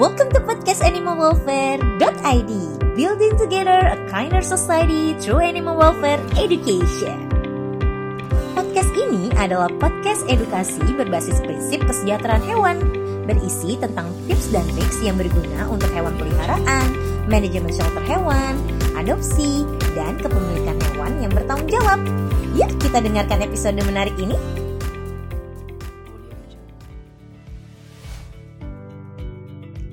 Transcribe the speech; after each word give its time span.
welcome 0.00 0.32
to 0.32 0.40
podcast 0.40 0.80
animalwelfare.id 0.80 2.52
Building 2.96 3.36
together 3.36 3.84
a 3.84 4.00
kinder 4.08 4.40
society 4.40 5.12
through 5.20 5.44
animal 5.44 5.76
welfare 5.76 6.16
education. 6.40 7.28
Podcast 8.56 8.88
ini 8.96 9.28
adalah 9.36 9.68
podcast 9.76 10.24
edukasi 10.24 10.80
berbasis 10.96 11.44
prinsip 11.44 11.84
kesejahteraan 11.84 12.40
hewan 12.48 12.80
Berisi 13.28 13.76
tentang 13.76 14.08
tips 14.24 14.48
dan 14.48 14.64
triks 14.72 15.04
yang 15.04 15.20
berguna 15.20 15.68
untuk 15.68 15.92
hewan 15.92 16.16
peliharaan, 16.16 16.88
manajemen 17.28 17.68
shelter 17.68 18.00
hewan, 18.08 18.56
adopsi, 18.96 19.68
dan 19.92 20.16
kepemilikan 20.16 20.80
hewan 20.96 21.12
yang 21.20 21.32
bertanggung 21.36 21.76
jawab 21.76 22.00
Yuk 22.56 22.72
kita 22.80 23.04
dengarkan 23.04 23.44
episode 23.44 23.76
menarik 23.84 24.16
ini 24.16 24.40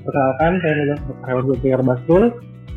Perkenalkan, 0.08 0.64
saya 0.64 0.96
Dr. 0.96 1.16
Hewan 1.28 1.44
Zulfikar 1.52 1.84
Basul. 1.84 2.24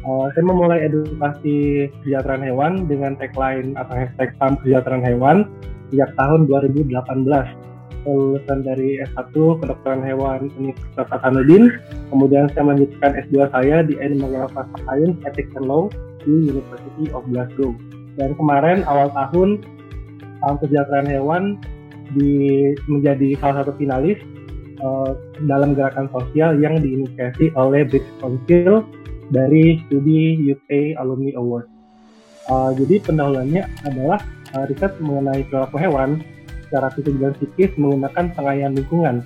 Uh, 0.03 0.27
saya 0.35 0.45
memulai 0.51 0.83
edukasi 0.83 1.87
kesejahteraan 2.03 2.43
hewan 2.43 2.73
dengan 2.91 3.15
tagline 3.15 3.79
atau 3.79 3.95
hashtag 3.95 4.35
Sam 4.43 4.59
Kesejahteraan 4.59 5.07
Hewan 5.07 5.47
sejak 5.95 6.11
tahun 6.19 6.51
2018. 6.51 6.91
Saya 7.31 7.55
lulusan 8.03 8.67
dari 8.67 8.99
S1 9.15 9.31
Kedokteran 9.31 10.03
Hewan 10.03 10.51
Universitas 10.59 11.07
Hasanuddin, 11.07 11.71
kemudian 12.11 12.51
saya 12.51 12.67
melanjutkan 12.67 13.15
S2 13.15 13.47
saya 13.55 13.87
di 13.87 13.95
Animal 14.03 14.51
Welfare 14.51 14.67
Science, 14.83 15.23
Ethics 15.23 15.55
and 15.55 15.71
Law 15.71 15.87
di 16.27 16.51
University 16.51 17.15
of 17.15 17.23
Glasgow. 17.31 17.71
Dan 18.19 18.35
kemarin 18.35 18.83
awal 18.91 19.07
tahun, 19.15 19.63
Sam 20.43 20.59
Kesejahteraan 20.59 21.07
Hewan 21.07 21.63
di, 22.19 22.75
menjadi 22.91 23.39
salah 23.39 23.63
satu 23.63 23.79
finalis 23.79 24.19
uh, 24.83 25.17
dalam 25.47 25.77
gerakan 25.77 26.09
sosial 26.13 26.59
yang 26.59 26.81
diinisiasi 26.81 27.53
oleh 27.57 27.87
British 27.87 28.17
Council 28.19 28.85
dari 29.31 29.79
studi 29.87 30.51
UK 30.51 30.99
Alumni 30.99 31.33
Award. 31.39 31.67
Uh, 32.51 32.75
jadi 32.75 32.99
pendahuluannya 33.07 33.63
adalah 33.87 34.19
uh, 34.59 34.65
riset 34.67 34.93
mengenai 34.99 35.47
perilaku 35.47 35.77
hewan 35.79 36.19
secara 36.67 36.91
fisik 36.95 37.15
dan 37.19 37.35
psikis 37.39 37.71
menggunakan 37.79 38.35
pengayaan 38.35 38.75
lingkungan 38.75 39.17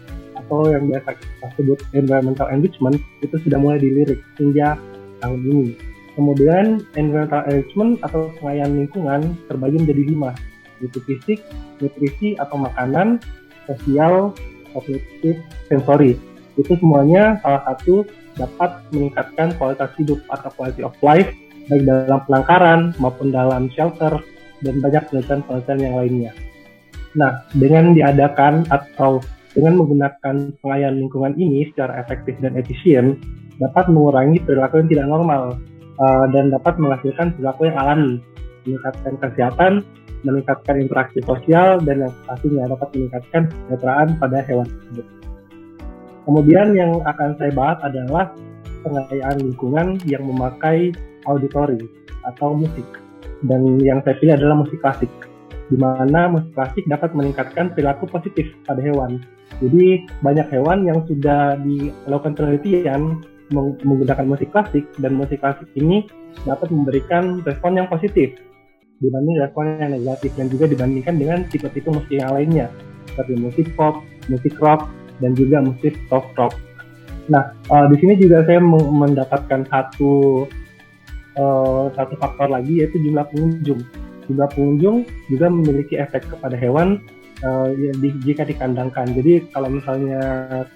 atau 0.44 0.68
yang 0.68 0.84
biasa 0.92 1.16
kita 1.16 1.46
sebut 1.56 1.78
environmental 1.96 2.46
enrichment 2.52 3.00
itu 3.24 3.36
sudah 3.40 3.56
mulai 3.56 3.80
dilirik 3.80 4.20
hingga 4.36 4.76
tahun 5.24 5.40
ini. 5.40 5.68
Kemudian 6.14 6.84
environmental 6.94 7.42
enrichment 7.48 7.98
atau 8.04 8.30
pengayaan 8.38 8.86
lingkungan 8.86 9.20
terbagi 9.50 9.76
menjadi 9.82 10.02
lima, 10.14 10.30
yaitu 10.78 11.00
fisik, 11.08 11.38
nutrisi 11.82 12.38
atau 12.38 12.60
makanan, 12.60 13.18
sosial, 13.66 14.36
kognitif 14.74 15.38
sensori. 15.70 16.18
Itu 16.58 16.74
semuanya 16.78 17.38
salah 17.40 17.62
satu 17.70 18.02
dapat 18.34 18.82
meningkatkan 18.90 19.54
kualitas 19.56 19.94
hidup 19.94 20.18
atau 20.26 20.50
quality 20.58 20.82
of 20.82 20.94
life 21.02 21.30
baik 21.70 21.82
dalam 21.86 22.20
penangkaran 22.28 22.80
maupun 23.00 23.32
dalam 23.32 23.72
shelter 23.72 24.20
dan 24.60 24.74
banyak 24.84 25.02
penelitian-penelitian 25.08 25.80
yang 25.80 25.94
lainnya. 25.96 26.32
Nah, 27.14 27.46
dengan 27.54 27.94
diadakan 27.94 28.66
atau 28.68 29.22
dengan 29.54 29.78
menggunakan 29.78 30.58
pengayaan 30.58 30.98
lingkungan 30.98 31.38
ini 31.38 31.70
secara 31.70 32.02
efektif 32.02 32.34
dan 32.42 32.58
efisien 32.58 33.22
dapat 33.62 33.86
mengurangi 33.86 34.42
perilaku 34.42 34.82
yang 34.82 34.90
tidak 34.90 35.06
normal 35.06 35.42
uh, 36.02 36.26
dan 36.34 36.50
dapat 36.50 36.74
menghasilkan 36.74 37.38
perilaku 37.38 37.70
yang 37.70 37.76
alami, 37.78 38.12
meningkatkan 38.66 39.14
kesehatan, 39.22 39.72
meningkatkan 40.24 40.80
interaksi 40.80 41.20
sosial 41.22 41.78
dan 41.84 42.08
yang 42.08 42.12
pastinya 42.24 42.66
dapat 42.72 42.88
meningkatkan 42.96 43.42
kesejahteraan 43.48 44.08
pada 44.18 44.38
hewan 44.48 44.66
tersebut. 44.66 45.06
Kemudian 46.24 46.72
yang 46.72 47.04
akan 47.04 47.36
saya 47.36 47.52
bahas 47.52 47.78
adalah 47.84 48.32
pengayaan 48.84 49.36
lingkungan 49.44 50.00
yang 50.08 50.24
memakai 50.24 50.92
auditory 51.28 51.84
atau 52.24 52.56
musik. 52.56 52.84
Dan 53.44 53.76
yang 53.84 54.00
saya 54.04 54.16
pilih 54.16 54.40
adalah 54.40 54.56
musik 54.64 54.80
klasik, 54.80 55.12
di 55.68 55.76
mana 55.76 56.32
musik 56.32 56.52
klasik 56.56 56.84
dapat 56.88 57.12
meningkatkan 57.12 57.76
perilaku 57.76 58.08
positif 58.08 58.48
pada 58.64 58.80
hewan. 58.80 59.20
Jadi 59.60 60.08
banyak 60.24 60.48
hewan 60.48 60.88
yang 60.88 61.04
sudah 61.04 61.60
dilakukan 61.60 62.32
penelitian 62.32 63.20
menggunakan 63.84 64.24
musik 64.24 64.48
klasik 64.48 64.88
dan 64.96 65.12
musik 65.20 65.44
klasik 65.44 65.68
ini 65.76 66.08
dapat 66.48 66.72
memberikan 66.72 67.44
respon 67.44 67.76
yang 67.76 67.86
positif 67.92 68.32
dibanding 69.02 69.36
respon 69.42 69.78
yang 69.80 69.92
negatif 69.98 70.30
dan 70.38 70.46
juga 70.50 70.64
dibandingkan 70.70 71.14
dengan 71.18 71.38
tipe-tipe 71.50 71.88
musik 71.90 72.14
yang 72.14 72.30
lainnya 72.34 72.70
seperti 73.10 73.38
musik 73.38 73.66
pop, 73.78 74.02
musik 74.26 74.54
rock, 74.58 74.90
dan 75.22 75.38
juga 75.38 75.62
musik 75.62 75.94
soft 76.10 76.34
rock. 76.34 76.54
Nah, 77.30 77.54
uh, 77.72 77.86
di 77.88 77.96
sini 78.02 78.18
juga 78.20 78.44
saya 78.44 78.60
mendapatkan 78.60 79.64
satu 79.70 80.44
uh, 81.38 81.86
satu 81.94 82.14
faktor 82.20 82.52
lagi 82.52 82.84
yaitu 82.84 83.00
jumlah 83.00 83.24
pengunjung. 83.32 83.80
Jumlah 84.28 84.48
pengunjung 84.52 84.96
juga 85.30 85.46
memiliki 85.48 85.96
efek 85.96 86.26
kepada 86.28 86.56
hewan 86.58 87.00
uh, 87.46 87.70
di, 87.72 88.12
jika 88.24 88.44
dikandangkan. 88.44 89.14
Jadi 89.14 89.48
kalau 89.54 89.72
misalnya 89.72 90.20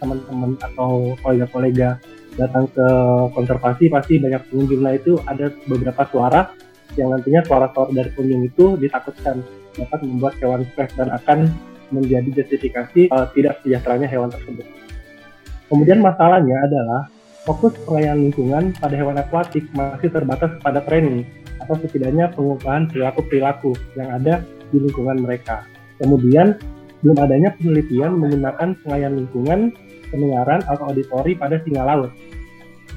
teman-teman 0.01 0.57
atau 0.63 1.19
kolega-kolega 1.21 2.01
datang 2.39 2.71
ke 2.71 2.87
konservasi 3.35 3.91
pasti 3.91 4.23
banyak 4.23 4.41
pengunjung. 4.49 4.81
Nah 4.87 4.95
itu 4.95 5.19
ada 5.27 5.53
beberapa 5.69 6.07
suara 6.09 6.49
yang 6.97 7.13
nantinya 7.13 7.45
suara-suara 7.45 7.93
dari 7.93 8.11
pengunjung 8.15 8.43
itu 8.49 8.65
ditakutkan 8.81 9.45
dapat 9.77 10.01
membuat 10.03 10.35
hewan 10.41 10.63
stres 10.73 10.93
dan 10.97 11.13
akan 11.13 11.53
menjadi 11.93 12.43
justifikasi 12.43 13.09
uh, 13.13 13.29
tidak 13.33 13.61
sejahteranya 13.65 14.09
hewan 14.09 14.29
tersebut. 14.33 14.65
Kemudian 15.69 16.01
masalahnya 16.01 16.57
adalah 16.65 17.13
fokus 17.45 17.77
pengayaan 17.85 18.29
lingkungan 18.29 18.65
pada 18.77 18.95
hewan 18.97 19.17
akuatik 19.21 19.65
masih 19.73 20.09
terbatas 20.13 20.57
pada 20.61 20.81
training 20.85 21.25
atau 21.61 21.77
setidaknya 21.81 22.33
pengupahan 22.33 22.89
perilaku-perilaku 22.89 23.77
yang 23.97 24.09
ada 24.13 24.45
di 24.73 24.81
lingkungan 24.81 25.21
mereka. 25.21 25.65
Kemudian 26.01 26.57
belum 27.05 27.17
adanya 27.21 27.55
penelitian 27.57 28.19
menggunakan 28.19 28.69
pengayaan 28.85 29.15
lingkungan, 29.23 29.61
pendengaran 30.11 30.61
atau 30.67 30.91
auditori 30.91 31.39
pada 31.39 31.61
singa 31.63 31.87
laut, 31.87 32.11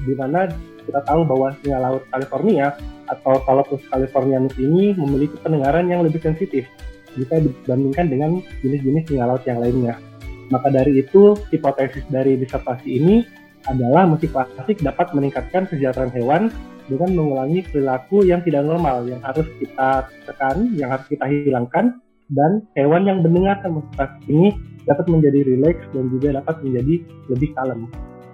di 0.04 0.14
mana 0.16 0.50
kita 0.82 1.00
tahu 1.06 1.22
bahwa 1.22 1.54
singa 1.62 1.78
laut 1.78 2.02
California 2.10 2.74
atau 3.12 3.44
Salopus 3.44 3.84
californianus 3.92 4.56
ini 4.56 4.96
memiliki 4.96 5.36
pendengaran 5.44 5.92
yang 5.92 6.00
lebih 6.00 6.24
sensitif 6.24 6.64
jika 7.12 7.44
dibandingkan 7.44 8.08
dengan 8.08 8.30
jenis-jenis 8.64 9.04
singa 9.04 9.28
laut 9.28 9.44
yang 9.44 9.60
lainnya. 9.60 10.00
Maka 10.48 10.68
dari 10.72 11.00
itu, 11.00 11.36
hipotesis 11.52 12.04
dari 12.08 12.40
disertasi 12.40 12.88
ini 12.88 13.24
adalah 13.68 14.08
musik 14.08 14.34
klasik 14.34 14.80
dapat 14.82 15.12
meningkatkan 15.14 15.68
kesejahteraan 15.70 16.12
hewan 16.12 16.42
dengan 16.90 17.14
mengulangi 17.14 17.62
perilaku 17.68 18.26
yang 18.26 18.42
tidak 18.42 18.66
normal 18.66 19.06
yang 19.06 19.22
harus 19.22 19.46
kita 19.62 20.10
tekan, 20.26 20.74
yang 20.74 20.90
harus 20.90 21.06
kita 21.06 21.24
hilangkan, 21.30 22.02
dan 22.32 22.64
hewan 22.74 23.06
yang 23.06 23.22
mendengarkan 23.22 23.78
musik 23.78 23.92
klasik 23.94 24.22
ini 24.26 24.56
dapat 24.82 25.06
menjadi 25.06 25.46
rileks 25.46 25.84
dan 25.94 26.10
juga 26.10 26.28
dapat 26.42 26.58
menjadi 26.66 26.94
lebih 27.30 27.50
kalem 27.54 27.86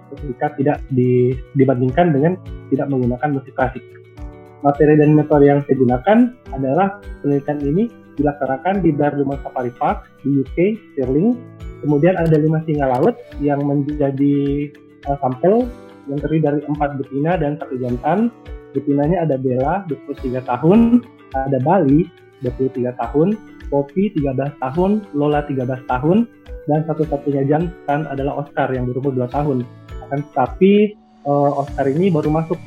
ketika 0.09 0.47
tidak 0.57 0.77
di, 0.89 1.37
dibandingkan 1.53 2.09
dengan 2.09 2.33
tidak 2.73 2.89
menggunakan 2.89 3.29
musik 3.29 3.53
klasik. 3.53 3.85
Materi 4.59 4.99
dan 4.99 5.15
metode 5.15 5.47
yang 5.47 5.63
saya 5.63 5.75
gunakan 5.79 6.17
adalah 6.51 6.99
penelitian 7.23 7.59
ini 7.63 7.83
dilaksanakan 8.19 8.83
di 8.83 8.91
Darluman 8.91 9.39
Safari 9.39 9.71
Park 9.79 10.11
di 10.19 10.43
UK, 10.43 10.57
Stirling. 10.93 11.39
Kemudian 11.79 12.19
ada 12.19 12.35
lima 12.35 12.59
singa 12.67 12.91
laut 12.91 13.15
yang 13.39 13.63
menjadi 13.63 14.67
uh, 15.07 15.15
sampel 15.23 15.63
yang 16.11 16.19
terdiri 16.19 16.43
dari 16.43 16.59
empat 16.67 16.99
betina 16.99 17.39
dan 17.39 17.55
satu 17.55 17.79
jantan. 17.79 18.27
Betinanya 18.75 19.23
ada 19.25 19.39
Bella, 19.39 19.87
23 19.87 20.43
tahun, 20.43 21.01
ada 21.33 21.57
Bali, 21.63 22.05
23 22.43 22.99
tahun, 22.99 23.27
Poppy 23.71 24.13
13 24.13 24.59
tahun, 24.59 24.91
Lola 25.15 25.41
13 25.47 25.87
tahun, 25.87 26.27
dan 26.67 26.79
satu-satunya 26.85 27.47
jantan 27.49 28.05
adalah 28.11 28.43
Oscar 28.45 28.69
yang 28.75 28.91
berumur 28.91 29.15
2 29.15 29.25
tahun. 29.31 29.63
Akan 30.05 30.19
tetapi 30.29 30.93
uh, 31.25 31.63
Oscar 31.63 31.87
ini 31.89 32.11
baru 32.13 32.29
masuk 32.29 32.59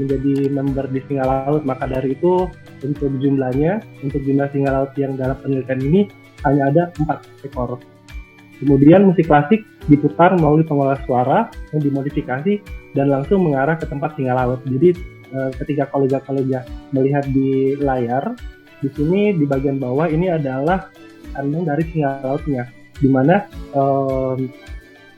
menjadi 0.00 0.48
member 0.48 0.88
di 0.88 1.00
singa 1.04 1.28
laut, 1.28 1.62
maka 1.68 1.84
dari 1.84 2.16
itu 2.16 2.48
untuk 2.80 3.12
jumlahnya, 3.20 3.84
untuk 4.00 4.24
jumlah 4.24 4.48
singa 4.48 4.70
laut 4.72 4.92
yang 4.96 5.14
dalam 5.20 5.36
penelitian 5.44 5.80
ini 5.84 6.00
hanya 6.48 6.72
ada 6.72 6.82
empat 6.96 7.28
ekor. 7.44 7.76
Kemudian 8.60 9.08
musik 9.08 9.28
klasik 9.28 9.64
diputar 9.88 10.36
melalui 10.36 10.64
pengolah 10.64 11.00
suara 11.08 11.48
yang 11.72 11.80
dimodifikasi 11.80 12.60
dan 12.92 13.06
langsung 13.08 13.40
mengarah 13.44 13.80
ke 13.80 13.88
tempat 13.88 14.12
singa 14.16 14.36
laut. 14.36 14.60
Jadi 14.68 14.96
eh, 15.32 15.50
ketika 15.60 15.88
kolega-kolega 15.88 16.64
melihat 16.92 17.24
di 17.32 17.76
layar, 17.80 18.36
di 18.80 18.88
sini 18.92 19.32
di 19.36 19.44
bagian 19.48 19.80
bawah 19.80 20.08
ini 20.08 20.28
adalah 20.28 20.92
kandang 21.32 21.64
dari 21.64 21.84
singa 21.88 22.20
lautnya, 22.20 22.68
di 23.00 23.08
mana 23.08 23.48
eh, 23.48 24.36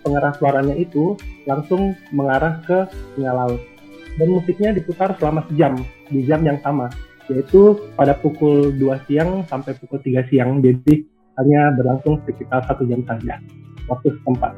pengarah 0.07 0.33
suaranya 0.39 0.75
itu 0.79 1.19
langsung 1.47 1.99
mengarah 2.15 2.63
ke 2.63 2.79
singa 3.19 3.35
laut. 3.35 3.72
Dan 4.21 4.29
musiknya 4.29 4.77
diputar 4.77 5.17
selama 5.17 5.45
sejam 5.49 5.79
di 6.13 6.25
jam 6.29 6.45
yang 6.45 6.61
sama. 6.61 6.93
Yaitu 7.31 7.79
pada 7.97 8.19
pukul 8.19 8.75
2 8.77 9.07
siang 9.09 9.47
sampai 9.49 9.73
pukul 9.79 10.03
3 10.03 10.29
siang 10.29 10.61
jadi 10.61 11.07
hanya 11.41 11.73
berlangsung 11.79 12.21
sekitar 12.29 12.61
satu 12.69 12.85
jam 12.85 13.01
saja 13.09 13.41
waktu 13.89 14.13
setempat. 14.21 14.53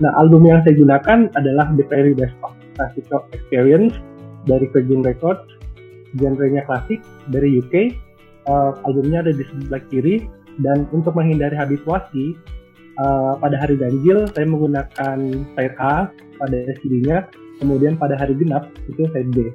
Nah, 0.00 0.10
album 0.16 0.48
yang 0.48 0.64
saya 0.64 0.78
gunakan 0.78 1.28
adalah 1.36 1.68
The 1.76 1.84
Very 1.90 2.16
Best 2.16 2.32
of 2.40 2.56
Classical 2.78 3.26
Experience 3.36 3.92
dari 4.48 4.64
Virgin 4.72 5.04
Records, 5.04 5.44
genrenya 6.16 6.64
klasik 6.64 7.04
dari 7.28 7.60
UK. 7.60 7.92
Uh, 8.48 8.72
albumnya 8.88 9.20
ada 9.20 9.36
di 9.36 9.44
sebelah 9.44 9.84
kiri 9.92 10.24
dan 10.64 10.88
untuk 10.96 11.12
menghindari 11.12 11.52
habituasi, 11.52 12.32
uh, 12.96 13.36
pada 13.36 13.60
hari 13.60 13.76
ganjil 13.76 14.24
saya 14.32 14.48
menggunakan 14.48 15.18
side 15.52 15.76
A 15.76 16.08
pada 16.40 16.58
CD-nya, 16.80 17.28
kemudian 17.60 17.94
pada 18.00 18.16
hari 18.16 18.34
genap 18.34 18.72
itu 18.88 19.04
side 19.12 19.30
B. 19.36 19.52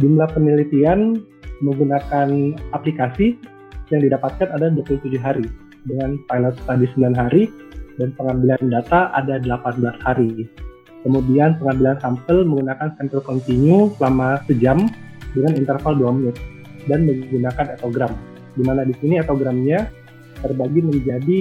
Jumlah 0.00 0.30
penelitian 0.32 1.20
menggunakan 1.60 2.56
aplikasi 2.72 3.36
yang 3.92 4.00
didapatkan 4.02 4.48
ada 4.50 4.72
27 4.72 5.14
hari 5.20 5.46
dengan 5.84 6.16
pilot 6.30 6.54
study 6.64 6.86
9 6.96 7.12
hari 7.12 7.42
dan 8.00 8.14
pengambilan 8.16 8.62
data 8.72 9.12
ada 9.12 9.36
18 9.42 9.84
hari. 10.06 10.48
Kemudian 11.02 11.58
pengambilan 11.58 11.98
sampel 11.98 12.46
menggunakan 12.46 12.94
sampel 12.96 13.20
continue 13.26 13.90
selama 13.98 14.38
sejam 14.46 14.86
dengan 15.34 15.52
interval 15.58 15.98
2 15.98 16.16
menit 16.22 16.36
dan 16.86 17.04
menggunakan 17.04 17.66
etogram. 17.74 18.12
Di 18.54 18.62
mana 18.62 18.86
di 18.86 18.94
sini 19.02 19.18
etogramnya 19.18 19.90
terbagi 20.40 20.80
menjadi 20.82 21.40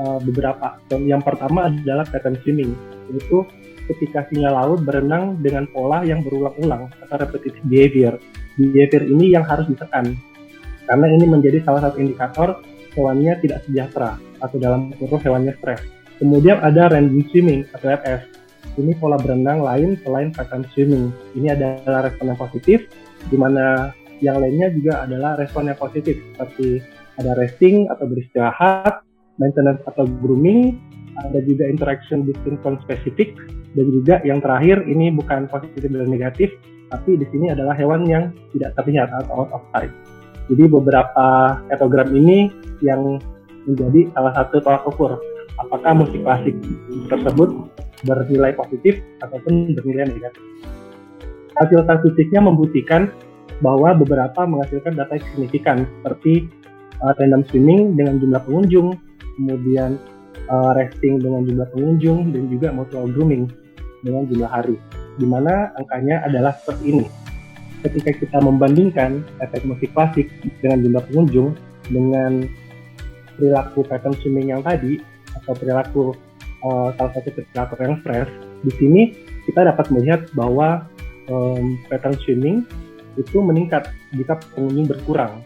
uh, 0.00 0.18
beberapa. 0.24 0.80
Yang 0.92 1.22
pertama 1.24 1.68
adalah 1.68 2.04
pattern 2.08 2.36
swimming, 2.40 2.72
yaitu 3.12 3.44
ketika 3.94 4.26
singa 4.28 4.50
laut 4.50 4.82
berenang 4.82 5.38
dengan 5.40 5.68
pola 5.68 6.02
yang 6.02 6.24
berulang-ulang 6.24 6.88
atau 7.04 7.16
repetitive 7.20 7.64
behavior. 7.68 8.14
Behavior 8.56 9.04
ini 9.08 9.32
yang 9.32 9.44
harus 9.44 9.68
ditekan 9.68 10.16
karena 10.86 11.06
ini 11.08 11.24
menjadi 11.24 11.62
salah 11.62 11.88
satu 11.88 12.02
indikator 12.02 12.60
hewannya 12.92 13.38
tidak 13.40 13.64
sejahtera 13.64 14.18
atau 14.42 14.56
dalam 14.60 14.92
kurung 15.00 15.22
hewannya 15.22 15.54
stres. 15.56 15.80
Kemudian 16.20 16.60
ada 16.60 16.92
random 16.92 17.24
swimming 17.32 17.66
atau 17.72 17.96
RS. 17.96 18.22
Ini 18.78 18.92
pola 18.96 19.18
berenang 19.18 19.60
lain 19.64 19.98
selain 20.00 20.30
pattern 20.32 20.64
swimming. 20.72 21.10
Ini 21.34 21.56
adalah 21.56 22.08
respon 22.08 22.32
yang 22.32 22.40
positif, 22.40 22.88
di 23.28 23.36
mana 23.36 23.90
yang 24.22 24.38
lainnya 24.38 24.70
juga 24.70 25.02
adalah 25.02 25.34
respon 25.34 25.66
yang 25.66 25.78
positif, 25.80 26.14
seperti 26.32 26.78
ada 27.18 27.34
resting 27.36 27.90
atau 27.90 28.06
beristirahat, 28.06 29.02
maintenance 29.36 29.82
atau 29.84 30.06
grooming, 30.22 30.78
ada 31.18 31.42
juga 31.44 31.68
interaction 31.68 32.24
between 32.24 32.56
spesifik, 32.86 33.34
dan 33.72 33.86
juga 33.88 34.14
yang 34.22 34.38
terakhir 34.44 34.84
ini 34.84 35.08
bukan 35.12 35.48
positif 35.48 35.88
dan 35.88 36.08
negatif, 36.08 36.52
tapi 36.92 37.16
di 37.16 37.26
sini 37.32 37.52
adalah 37.52 37.72
hewan 37.72 38.04
yang 38.04 38.32
tidak 38.52 38.76
terlihat 38.76 39.08
atau 39.08 39.44
out 39.44 39.50
of 39.56 39.64
sight. 39.72 39.92
Jadi 40.52 40.68
beberapa 40.68 41.56
etogram 41.72 42.12
ini 42.12 42.52
yang 42.84 43.16
menjadi 43.64 44.10
salah 44.12 44.32
satu 44.36 44.60
tolak 44.60 44.84
ukur 44.84 45.16
apakah 45.56 45.92
musik 45.94 46.20
klasik 46.20 46.56
tersebut 47.08 47.70
bernilai 48.02 48.52
positif 48.58 48.98
ataupun 49.22 49.72
bernilai 49.78 50.10
negatif. 50.10 50.42
Hasil 51.56 51.84
statistiknya 51.86 52.42
membuktikan 52.42 53.12
bahwa 53.62 53.94
beberapa 53.94 54.42
menghasilkan 54.42 54.98
data 54.98 55.14
yang 55.14 55.26
signifikan 55.32 55.76
seperti 55.86 56.50
uh, 56.98 57.14
random 57.14 57.46
swimming 57.46 57.94
dengan 57.94 58.18
jumlah 58.18 58.42
pengunjung, 58.42 58.98
kemudian 59.38 60.00
uh, 60.50 60.74
resting 60.74 61.22
dengan 61.22 61.46
jumlah 61.46 61.68
pengunjung 61.70 62.34
dan 62.34 62.42
juga 62.50 62.68
mutual 62.74 63.06
grooming 63.14 63.46
dengan 64.02 64.28
jumlah 64.28 64.50
hari. 64.50 64.76
Di 65.16 65.26
mana 65.26 65.70
angkanya 65.78 66.26
adalah 66.26 66.52
seperti 66.58 66.84
ini. 66.92 67.06
Ketika 67.82 68.14
kita 68.14 68.38
membandingkan 68.38 69.26
efek 69.42 69.66
musik 69.66 69.90
klasik 69.90 70.30
dengan 70.62 70.86
jumlah 70.86 71.02
pengunjung 71.10 71.48
dengan 71.90 72.46
perilaku 73.34 73.82
pattern 73.82 74.14
swimming 74.22 74.54
yang 74.54 74.62
tadi 74.62 75.02
atau 75.42 75.52
perilaku 75.58 76.14
uh, 76.62 76.94
salah 76.94 77.12
satu 77.18 77.34
perilaku 77.34 77.74
yang 77.82 77.96
stres 78.04 78.30
di 78.62 78.70
sini 78.78 79.02
kita 79.50 79.66
dapat 79.66 79.90
melihat 79.90 80.30
bahwa 80.38 80.86
um, 81.26 81.74
pattern 81.90 82.14
swimming 82.22 82.62
itu 83.18 83.42
meningkat 83.42 83.90
jika 84.14 84.38
pengunjung 84.54 84.86
berkurang. 84.86 85.42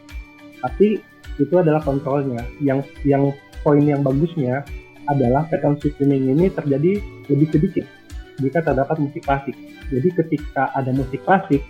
Tapi 0.61 1.01
itu 1.41 1.55
adalah 1.57 1.81
kontrolnya. 1.81 2.45
Yang 2.61 2.93
yang 3.09 3.33
poin 3.65 3.81
yang 3.81 4.05
bagusnya 4.05 4.63
adalah 5.09 5.49
pattern 5.49 5.81
swimming 5.81 6.37
ini 6.37 6.53
terjadi 6.53 7.01
lebih 7.33 7.49
sedikit 7.49 7.87
jika 8.43 8.65
terdapat 8.65 8.97
musik 9.01 9.23
klasik 9.25 9.57
jadi 9.89 10.09
ketika 10.13 10.73
ada 10.75 10.91
musik 10.93 11.23
klasik 11.23 11.63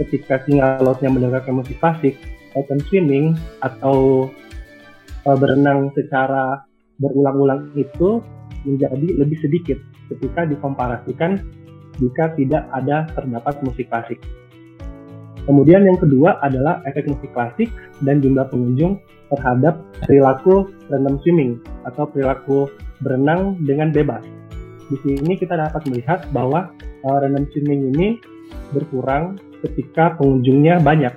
ketika 0.00 0.40
singa 0.48 0.80
lautnya 0.80 1.12
mendengarkan 1.12 1.60
musik 1.60 1.76
klasik, 1.76 2.16
open 2.56 2.80
swimming 2.88 3.36
atau 3.60 4.28
uh, 5.28 5.36
berenang 5.36 5.92
secara 5.92 6.64
berulang-ulang 6.96 7.68
itu 7.76 8.24
menjadi 8.64 9.08
lebih 9.20 9.38
sedikit 9.40 9.78
ketika 10.08 10.48
dikomparasikan 10.48 11.40
jika 12.00 12.32
tidak 12.36 12.64
ada 12.72 13.08
terdapat 13.12 13.60
musik 13.60 13.88
klasik. 13.92 14.20
Kemudian 15.44 15.84
yang 15.84 15.96
kedua 15.96 16.40
adalah 16.44 16.84
efek 16.84 17.08
musik 17.08 17.32
klasik 17.32 17.68
dan 18.04 18.20
jumlah 18.20 18.48
pengunjung 18.48 19.00
terhadap 19.32 19.80
perilaku 20.04 20.68
random 20.92 21.16
swimming 21.24 21.52
atau 21.88 22.04
perilaku 22.08 22.68
berenang 23.00 23.56
dengan 23.64 23.88
bebas. 23.94 24.39
Di 24.90 24.96
sini 25.06 25.38
kita 25.38 25.54
dapat 25.54 25.86
melihat 25.86 26.26
bahwa 26.34 26.74
uh, 27.06 27.18
random 27.22 27.46
swimming 27.54 27.94
ini 27.94 28.18
berkurang 28.74 29.38
ketika 29.62 30.18
pengunjungnya 30.18 30.82
banyak. 30.82 31.14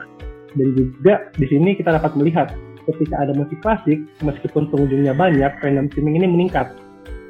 Dan 0.53 0.67
juga 0.77 1.33
di 1.33 1.49
sini 1.49 1.73
kita 1.73 1.97
dapat 1.97 2.13
melihat 2.13 2.53
ketika 2.85 3.15
ada 3.25 3.33
musik 3.33 3.57
klasik, 3.63 4.05
meskipun 4.21 4.69
pengunjungnya 4.69 5.17
banyak, 5.17 5.51
random 5.63 5.89
streaming 5.89 6.21
ini 6.21 6.27
meningkat. 6.29 6.69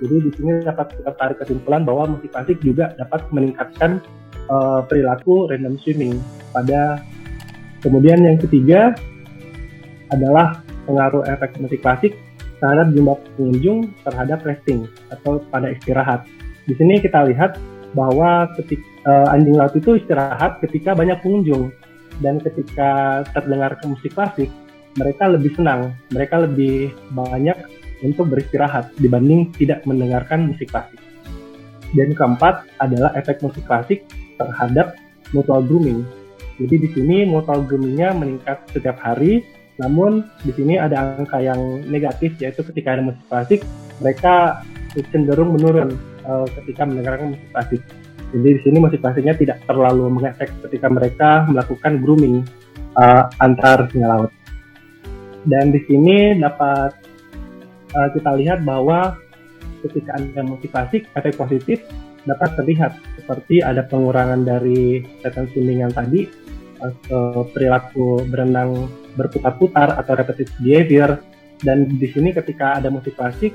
Jadi 0.04 0.16
di 0.20 0.32
sini 0.36 0.60
dapat 0.68 0.92
kita 1.00 1.12
tarik 1.16 1.38
kesimpulan 1.40 1.88
bahwa 1.88 2.18
musik 2.18 2.36
klasik 2.36 2.60
juga 2.60 2.92
dapat 3.00 3.24
meningkatkan 3.32 4.04
uh, 4.52 4.84
perilaku 4.84 5.48
random 5.48 5.80
streaming. 5.80 6.20
Pada 6.52 7.00
kemudian 7.80 8.20
yang 8.20 8.36
ketiga 8.42 8.92
adalah 10.12 10.60
pengaruh 10.84 11.24
efek 11.32 11.56
musik 11.64 11.80
klasik 11.80 12.14
terhadap 12.64 12.96
jumlah 12.96 13.20
pengunjung 13.36 13.92
terhadap 14.08 14.40
resting 14.48 14.88
atau 15.12 15.44
pada 15.52 15.76
istirahat. 15.76 16.24
Di 16.64 16.80
sini 16.80 17.04
kita 17.04 17.28
lihat 17.28 17.60
bahwa 17.92 18.48
ketika 18.56 18.88
uh, 19.04 19.36
anjing 19.36 19.60
laut 19.60 19.76
itu 19.76 20.00
istirahat 20.00 20.64
ketika 20.64 20.96
banyak 20.96 21.20
pengunjung. 21.20 21.76
Dan 22.22 22.38
ketika 22.38 23.26
terdengar 23.34 23.74
musik 23.90 24.14
klasik 24.14 24.48
mereka 24.94 25.26
lebih 25.26 25.50
senang 25.58 25.98
mereka 26.14 26.46
lebih 26.46 26.94
banyak 27.10 27.58
untuk 28.06 28.30
beristirahat 28.30 28.94
dibanding 29.02 29.50
tidak 29.58 29.82
mendengarkan 29.84 30.54
musik 30.54 30.70
klasik. 30.70 31.02
Dan 31.98 32.14
keempat 32.14 32.70
adalah 32.80 33.12
efek 33.18 33.42
musik 33.42 33.66
klasik 33.66 34.06
terhadap 34.38 34.94
mutual 35.34 35.66
grooming. 35.66 36.06
Jadi 36.62 36.76
di 36.86 36.90
sini 36.94 37.18
mutual 37.26 37.66
groomingnya 37.66 38.14
meningkat 38.14 38.62
setiap 38.70 39.02
hari 39.02 39.42
namun 39.84 40.24
di 40.48 40.56
sini 40.56 40.80
ada 40.80 41.20
angka 41.20 41.44
yang 41.44 41.84
negatif 41.92 42.40
yaitu 42.40 42.64
ketika 42.64 42.96
ada 42.96 43.04
musik 43.04 43.24
klasik 43.28 43.62
mereka 44.00 44.64
cenderung 45.12 45.60
menurun 45.60 46.00
uh, 46.24 46.48
ketika 46.64 46.88
mendengarkan 46.88 47.36
musik 47.36 47.50
klasik 47.52 47.82
jadi 48.34 48.50
di 48.58 48.62
sini 48.66 48.78
motivasinya 48.82 49.34
tidak 49.38 49.62
terlalu 49.70 50.10
mengefek 50.10 50.50
ketika 50.66 50.90
mereka 50.90 51.46
melakukan 51.46 52.02
grooming 52.02 52.42
uh, 52.98 53.30
antar 53.38 53.86
singa 53.94 54.10
laut. 54.10 54.32
Dan 55.46 55.70
di 55.70 55.86
sini 55.86 56.42
dapat 56.42 56.98
uh, 57.94 58.10
kita 58.10 58.34
lihat 58.42 58.66
bahwa 58.66 59.14
ketika 59.86 60.18
ada 60.18 60.42
motivasi, 60.42 61.06
efek 61.14 61.38
positif 61.38 61.86
dapat 62.26 62.58
terlihat 62.58 62.98
seperti 63.22 63.62
ada 63.62 63.86
pengurangan 63.86 64.42
dari 64.42 65.06
yang 65.62 65.94
tadi, 65.94 66.26
atau 66.84 67.48
perilaku 67.48 68.28
berenang 68.28 68.92
berputar-putar 69.16 69.96
atau 69.96 70.14
repetitive 70.20 70.60
behavior. 70.60 71.24
Dan 71.64 71.88
di 71.96 72.12
sini 72.12 72.36
ketika 72.36 72.76
ada 72.76 72.92
motivasi, 72.92 73.48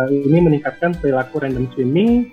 uh, 0.00 0.08
ini 0.08 0.40
meningkatkan 0.40 0.96
perilaku 0.96 1.44
random 1.44 1.68
swimming 1.76 2.32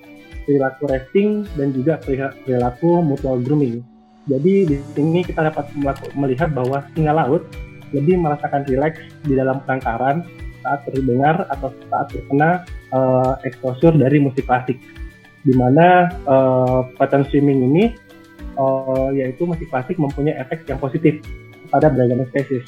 perilaku 0.50 0.89
resting 0.89 1.46
dan 1.53 1.69
juga 1.69 2.01
perilaku 2.01 3.05
mutual 3.05 3.38
grooming. 3.46 3.86
Jadi 4.25 4.65
di 4.65 4.75
sini 4.98 5.22
kita 5.22 5.46
dapat 5.46 5.69
melihat 6.17 6.50
bahwa 6.50 6.81
singa 6.98 7.13
laut 7.13 7.46
lebih 7.93 8.17
merasakan 8.17 8.65
rileks 8.65 8.98
di 9.29 9.38
dalam 9.38 9.62
penangkaran 9.62 10.25
saat 10.65 10.81
terdengar 10.89 11.46
atau 11.53 11.69
saat 11.93 12.10
terkena 12.10 12.65
uh, 12.89 13.38
exposure 13.46 13.93
dari 13.93 14.17
musik 14.17 14.50
klasik. 14.50 14.81
Di 15.46 15.53
mana 15.53 16.10
uh, 16.25 16.89
pattern 16.98 17.29
swimming 17.29 17.69
ini 17.69 17.84
uh, 18.59 19.09
yaitu 19.15 19.47
musik 19.47 19.71
klasik 19.71 19.95
mempunyai 19.95 20.35
efek 20.37 20.67
yang 20.67 20.77
positif 20.77 21.23
pada 21.71 21.87
beragam 21.87 22.27
spesies. 22.29 22.67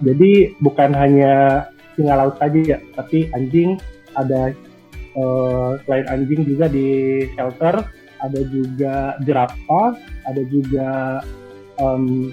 Jadi 0.00 0.54
bukan 0.62 0.94
hanya 0.94 1.66
singa 1.98 2.16
laut 2.16 2.38
saja 2.40 2.78
ya, 2.78 2.78
tapi 2.96 3.28
anjing 3.36 3.76
ada 4.16 4.54
uh, 5.18 5.76
selain 5.84 6.06
anjing 6.08 6.46
juga 6.46 6.70
di 6.70 7.20
shelter 7.36 7.82
ada 8.22 8.40
juga 8.48 9.18
jerapah, 9.26 9.98
ada 10.30 10.42
juga 10.46 11.20
um, 11.82 12.30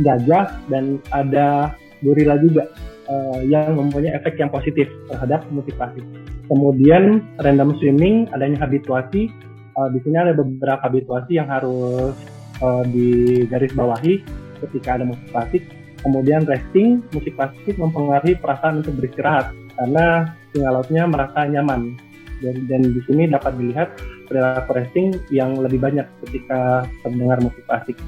gajah 0.00 0.56
dan 0.72 0.96
ada 1.12 1.76
gorila 2.00 2.40
juga 2.40 2.72
uh, 3.06 3.40
yang 3.44 3.76
mempunyai 3.76 4.16
efek 4.16 4.40
yang 4.40 4.48
positif 4.48 4.88
terhadap 5.12 5.44
motivasi. 5.52 6.00
Kemudian 6.48 7.22
random 7.44 7.76
swimming 7.78 8.26
adanya 8.32 8.64
habituasi. 8.64 9.30
Uh, 9.78 9.86
di 9.94 10.02
sini 10.02 10.18
ada 10.18 10.34
beberapa 10.34 10.82
habituasi 10.82 11.38
yang 11.38 11.46
harus 11.46 12.16
uh, 12.60 12.84
digarisbawahi 12.86 14.24
ketika 14.68 15.00
ada 15.00 15.04
musik 15.08 15.28
klasik. 15.32 15.62
Kemudian 16.00 16.48
resting, 16.48 17.04
musik 17.12 17.36
klasik 17.36 17.76
mempengaruhi 17.76 18.40
perasaan 18.40 18.80
untuk 18.80 18.96
beristirahat 18.96 19.52
karena 19.76 20.32
singa 20.52 20.70
lautnya 20.72 21.04
merasa 21.04 21.44
nyaman. 21.44 21.96
Dan, 22.40 22.56
dan 22.72 22.80
di 22.96 23.00
sini 23.04 23.28
dapat 23.28 23.52
dilihat 23.60 24.00
perilaku 24.24 24.72
resting 24.72 25.12
yang 25.28 25.60
lebih 25.60 25.76
banyak 25.76 26.08
ketika 26.24 26.88
terdengar 27.04 27.36
musik 27.44 27.60
klasik. 27.68 28.00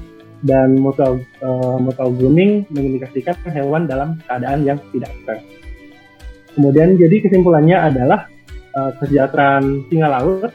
Dan 0.43 0.75
mutual, 0.81 1.21
uh, 1.45 1.77
mutual 1.77 2.11
grooming 2.17 2.65
mengindikasikan 2.73 3.37
hewan 3.53 3.85
dalam 3.85 4.17
keadaan 4.25 4.65
yang 4.65 4.81
tidak 4.89 5.13
stres. 5.21 5.45
Kemudian 6.57 6.97
jadi 6.97 7.15
kesimpulannya 7.23 7.77
adalah 7.77 8.25
uh, 8.73 8.91
kesejahteraan 8.99 9.87
singa 9.87 10.09
laut 10.09 10.51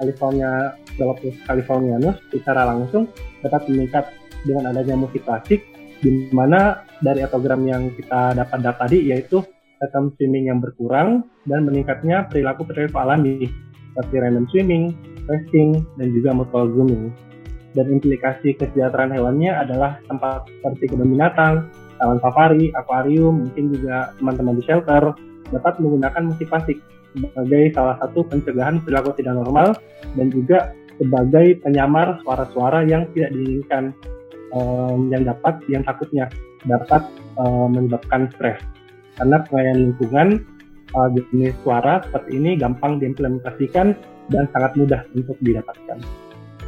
California 0.00 0.74
Galapagos 1.00 1.40
californianus 1.48 2.20
secara 2.28 2.68
langsung 2.68 3.08
dapat 3.40 3.64
meningkat 3.72 4.12
dengan 4.44 4.68
adanya 4.76 5.00
musik 5.00 5.24
klasik 5.24 5.64
di 6.04 6.28
mana 6.32 6.84
dari 7.00 7.24
etogram 7.24 7.64
yang 7.64 7.88
kita 7.96 8.36
dapat 8.36 8.58
data 8.60 8.84
tadi 8.84 9.08
yaitu 9.08 9.40
rhythm 9.80 10.12
swimming 10.16 10.52
yang 10.52 10.60
berkurang 10.60 11.24
dan 11.48 11.64
meningkatnya 11.64 12.28
perilaku 12.28 12.68
perilaku 12.68 13.00
alami 13.00 13.48
seperti 13.90 14.16
random 14.22 14.46
swimming, 14.52 14.84
resting, 15.26 15.82
dan 15.98 16.08
juga 16.14 16.30
mutual 16.36 16.70
grooming. 16.70 17.10
Dan 17.74 17.86
implikasi 17.90 18.58
kesejahteraan 18.58 19.14
hewannya 19.14 19.50
adalah 19.54 19.98
tempat 20.06 20.46
seperti 20.46 20.90
kebun 20.90 21.14
binatang, 21.14 21.70
taman 21.98 22.18
safari, 22.18 22.70
akuarium, 22.74 23.46
mungkin 23.46 23.70
juga 23.70 24.10
teman-teman 24.18 24.58
di 24.58 24.62
shelter 24.66 25.02
dapat 25.50 25.74
menggunakan 25.78 26.22
musik 26.30 26.46
klasik 26.50 26.78
sebagai 27.10 27.74
salah 27.74 27.98
satu 27.98 28.22
pencegahan 28.26 28.78
perilaku 28.86 29.10
tidak 29.18 29.34
normal 29.38 29.74
dan 30.14 30.30
juga 30.30 30.70
sebagai 31.00 31.64
penyamar 31.64 32.20
suara-suara 32.20 32.84
yang 32.84 33.08
tidak 33.16 33.32
diinginkan 33.32 33.96
um, 34.52 35.08
yang 35.08 35.24
dapat 35.24 35.56
yang 35.72 35.80
takutnya 35.88 36.28
dapat 36.68 37.08
um, 37.40 37.72
menyebabkan 37.72 38.28
stres 38.36 38.60
karena 39.16 39.40
pengayaan 39.48 39.78
lingkungan 39.88 40.28
uh, 40.92 41.08
jenis 41.32 41.56
suara 41.64 42.04
seperti 42.04 42.36
ini 42.36 42.60
gampang 42.60 43.00
diimplementasikan 43.00 43.96
dan 44.30 44.44
sangat 44.54 44.72
mudah 44.78 45.02
untuk 45.16 45.34
didapatkan. 45.42 45.98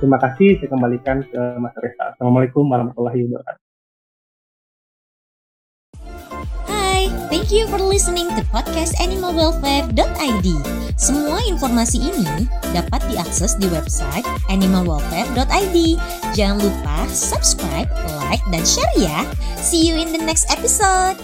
Terima 0.03 0.19
kasih, 0.19 0.59
saya 0.59 0.69
kembalikan 0.75 1.23
ke 1.23 1.41
Mas 1.62 1.79
Reza. 1.79 2.11
Assalamualaikum 2.19 2.67
warahmatullahi 2.67 3.23
wabarakatuh. 3.23 3.62
Thank 7.43 7.59
you 7.59 7.67
for 7.67 7.83
listening 7.83 8.31
to 8.39 8.47
podcast 8.55 8.95
animalwelfare.id. 9.03 10.47
Semua 10.95 11.43
informasi 11.43 11.99
ini 11.99 12.47
dapat 12.71 13.03
diakses 13.11 13.59
di 13.59 13.67
website 13.67 14.23
animalwelfare.id. 14.47 15.77
Jangan 16.39 16.63
lupa 16.63 17.03
subscribe, 17.11 17.91
like, 18.31 18.47
dan 18.55 18.63
share 18.63 18.95
ya. 18.95 19.27
See 19.59 19.91
you 19.91 19.99
in 19.99 20.15
the 20.15 20.23
next 20.23 20.55
episode. 20.55 21.19